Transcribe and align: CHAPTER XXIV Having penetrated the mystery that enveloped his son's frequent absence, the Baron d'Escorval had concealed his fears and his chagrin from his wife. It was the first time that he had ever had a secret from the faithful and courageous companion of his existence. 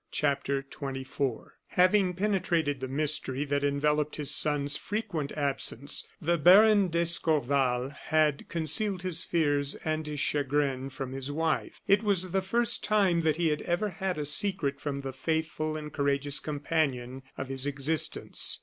CHAPTER 0.09 0.63
XXIV 0.63 1.49
Having 1.67 2.15
penetrated 2.15 2.79
the 2.79 2.87
mystery 2.87 3.45
that 3.45 3.63
enveloped 3.63 4.15
his 4.15 4.33
son's 4.33 4.75
frequent 4.75 5.31
absence, 5.33 6.07
the 6.19 6.39
Baron 6.39 6.87
d'Escorval 6.87 7.89
had 7.89 8.49
concealed 8.49 9.03
his 9.03 9.23
fears 9.23 9.75
and 9.85 10.07
his 10.07 10.19
chagrin 10.19 10.89
from 10.89 11.11
his 11.11 11.31
wife. 11.31 11.79
It 11.87 12.01
was 12.01 12.31
the 12.31 12.41
first 12.41 12.83
time 12.83 13.21
that 13.21 13.35
he 13.35 13.49
had 13.49 13.61
ever 13.61 13.89
had 13.89 14.17
a 14.17 14.25
secret 14.25 14.79
from 14.81 15.01
the 15.01 15.13
faithful 15.13 15.77
and 15.77 15.93
courageous 15.93 16.39
companion 16.39 17.21
of 17.37 17.47
his 17.49 17.67
existence. 17.67 18.59